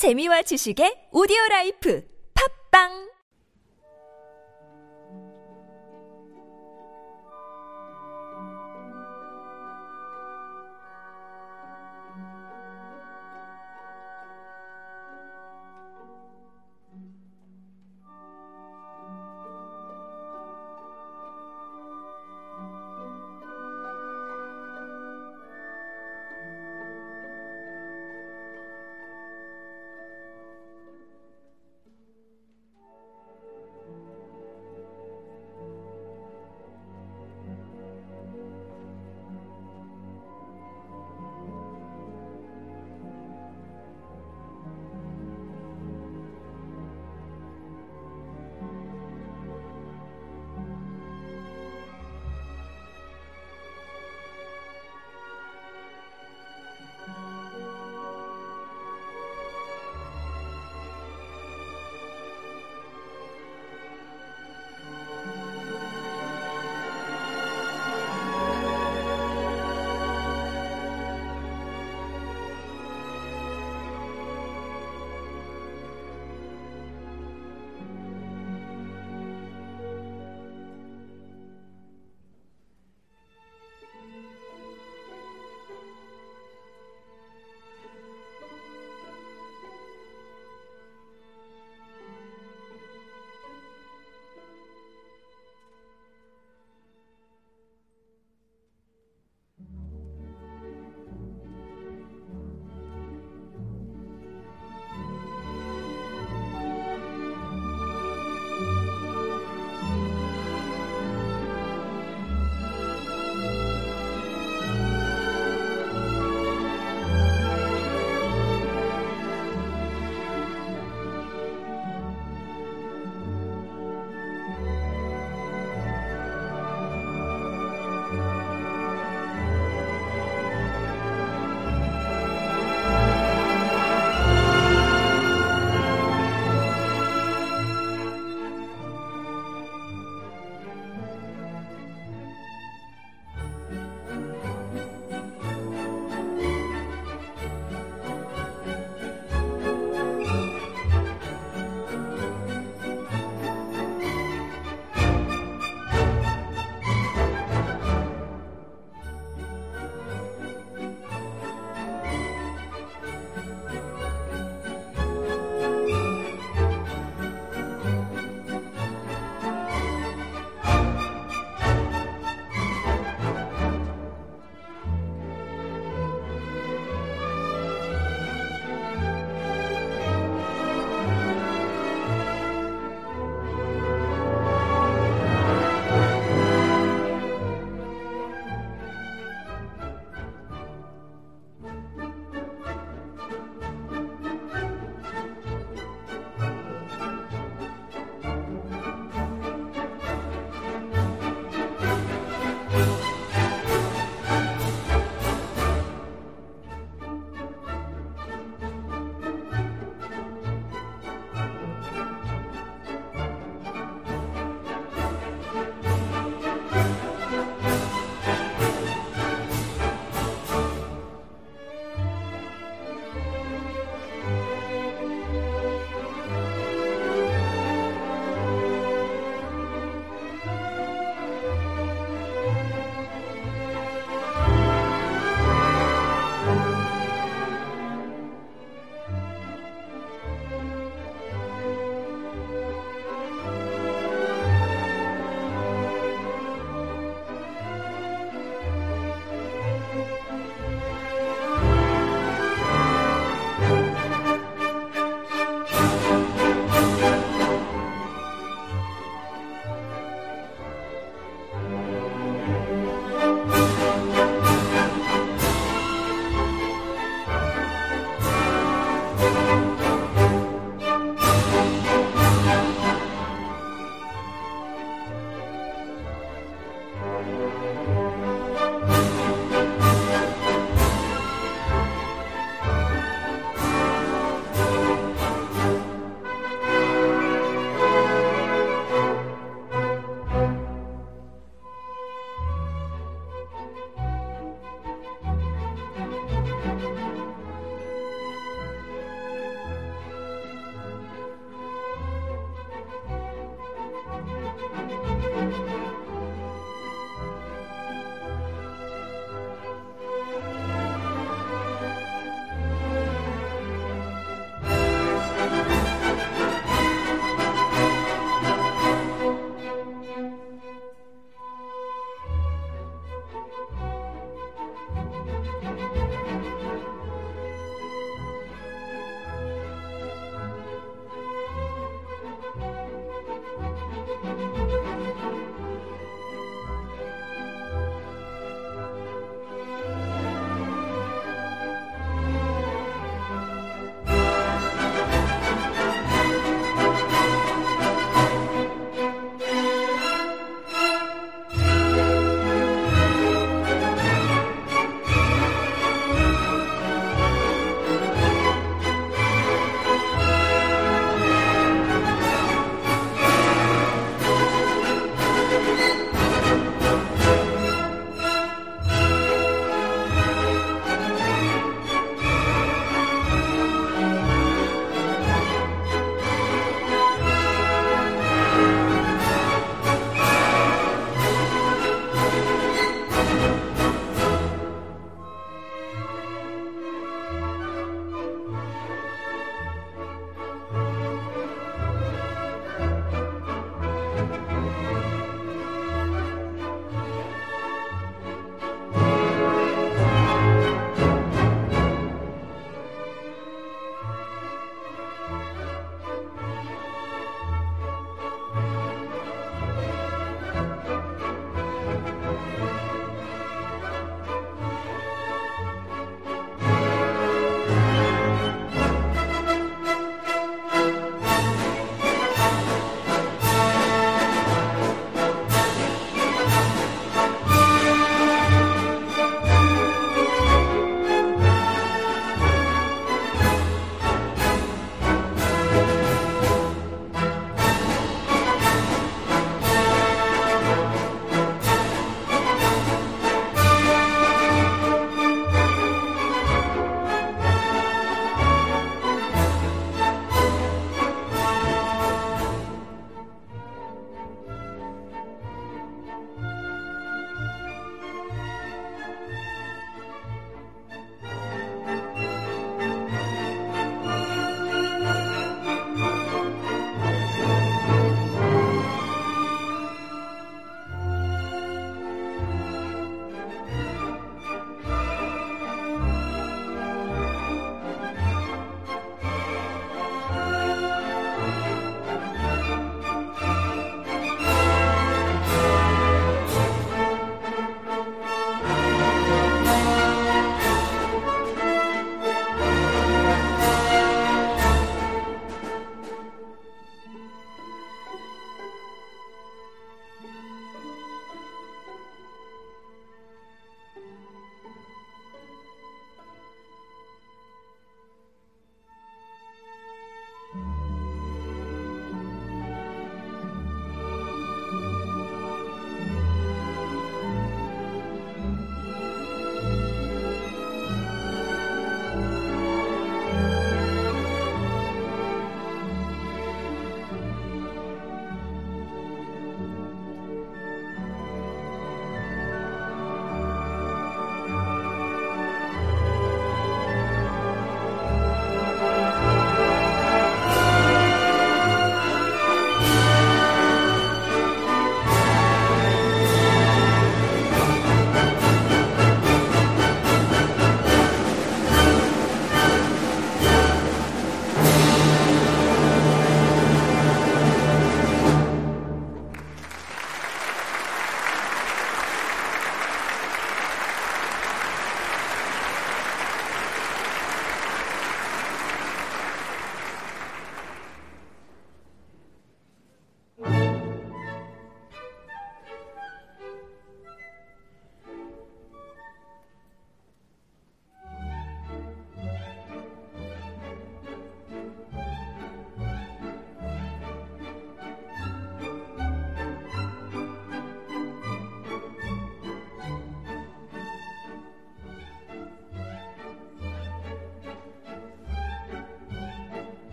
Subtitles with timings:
[0.00, 2.00] 재미와 지식의 오디오 라이프.
[2.32, 3.09] 팝빵!